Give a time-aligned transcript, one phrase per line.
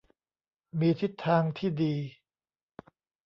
[0.79, 1.95] มีทิศทางที่ดี